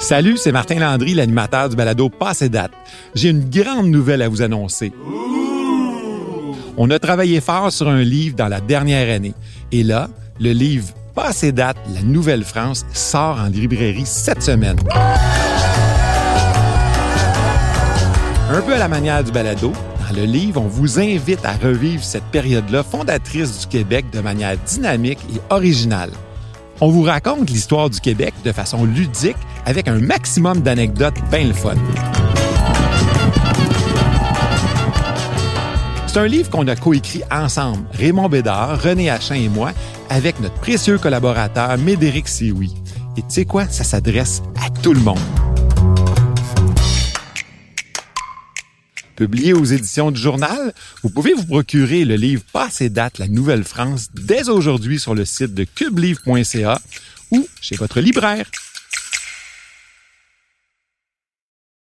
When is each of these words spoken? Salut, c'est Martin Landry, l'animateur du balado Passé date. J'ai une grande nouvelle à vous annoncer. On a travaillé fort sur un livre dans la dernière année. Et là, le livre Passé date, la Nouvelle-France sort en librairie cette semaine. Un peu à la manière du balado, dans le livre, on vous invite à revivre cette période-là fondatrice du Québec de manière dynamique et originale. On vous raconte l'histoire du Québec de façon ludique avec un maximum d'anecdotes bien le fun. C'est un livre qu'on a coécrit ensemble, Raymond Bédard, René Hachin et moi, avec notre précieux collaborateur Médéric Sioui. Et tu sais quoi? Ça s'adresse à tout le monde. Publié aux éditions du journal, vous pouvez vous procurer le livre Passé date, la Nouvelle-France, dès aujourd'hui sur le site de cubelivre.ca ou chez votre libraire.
Salut, 0.00 0.38
c'est 0.38 0.50
Martin 0.50 0.76
Landry, 0.76 1.12
l'animateur 1.12 1.68
du 1.68 1.76
balado 1.76 2.08
Passé 2.08 2.48
date. 2.48 2.72
J'ai 3.14 3.28
une 3.28 3.50
grande 3.50 3.88
nouvelle 3.88 4.22
à 4.22 4.30
vous 4.30 4.40
annoncer. 4.40 4.92
On 6.78 6.90
a 6.90 6.98
travaillé 6.98 7.42
fort 7.42 7.70
sur 7.70 7.86
un 7.86 8.02
livre 8.02 8.34
dans 8.34 8.48
la 8.48 8.62
dernière 8.62 9.14
année. 9.14 9.34
Et 9.72 9.82
là, 9.82 10.08
le 10.40 10.52
livre 10.52 10.88
Passé 11.14 11.52
date, 11.52 11.76
la 11.94 12.00
Nouvelle-France 12.00 12.86
sort 12.94 13.38
en 13.38 13.48
librairie 13.48 14.06
cette 14.06 14.42
semaine. 14.42 14.78
Un 18.50 18.62
peu 18.62 18.72
à 18.72 18.78
la 18.78 18.88
manière 18.88 19.22
du 19.22 19.32
balado, 19.32 19.70
dans 20.08 20.16
le 20.16 20.24
livre, 20.24 20.62
on 20.62 20.66
vous 20.66 20.98
invite 20.98 21.44
à 21.44 21.52
revivre 21.52 22.02
cette 22.02 22.24
période-là 22.32 22.82
fondatrice 22.82 23.60
du 23.60 23.66
Québec 23.66 24.06
de 24.10 24.20
manière 24.20 24.56
dynamique 24.66 25.20
et 25.34 25.40
originale. 25.50 26.10
On 26.82 26.88
vous 26.88 27.02
raconte 27.02 27.50
l'histoire 27.50 27.90
du 27.90 28.00
Québec 28.00 28.32
de 28.42 28.52
façon 28.52 28.86
ludique 28.86 29.36
avec 29.66 29.86
un 29.86 29.98
maximum 29.98 30.62
d'anecdotes 30.62 31.16
bien 31.30 31.44
le 31.44 31.52
fun. 31.52 31.74
C'est 36.06 36.18
un 36.18 36.26
livre 36.26 36.48
qu'on 36.48 36.66
a 36.68 36.76
coécrit 36.76 37.22
ensemble, 37.30 37.84
Raymond 37.92 38.30
Bédard, 38.30 38.82
René 38.82 39.10
Hachin 39.10 39.34
et 39.34 39.48
moi, 39.48 39.72
avec 40.08 40.40
notre 40.40 40.56
précieux 40.56 40.96
collaborateur 40.96 41.76
Médéric 41.76 42.26
Sioui. 42.26 42.74
Et 43.16 43.20
tu 43.20 43.26
sais 43.28 43.44
quoi? 43.44 43.66
Ça 43.68 43.84
s'adresse 43.84 44.42
à 44.64 44.70
tout 44.70 44.94
le 44.94 45.00
monde. 45.00 45.18
Publié 49.20 49.52
aux 49.52 49.66
éditions 49.66 50.10
du 50.10 50.18
journal, 50.18 50.72
vous 51.02 51.10
pouvez 51.10 51.34
vous 51.34 51.44
procurer 51.44 52.06
le 52.06 52.14
livre 52.14 52.42
Passé 52.54 52.88
date, 52.88 53.18
la 53.18 53.28
Nouvelle-France, 53.28 54.08
dès 54.14 54.48
aujourd'hui 54.48 54.98
sur 54.98 55.14
le 55.14 55.26
site 55.26 55.52
de 55.52 55.64
cubelivre.ca 55.64 56.80
ou 57.30 57.46
chez 57.60 57.76
votre 57.76 58.00
libraire. 58.00 58.46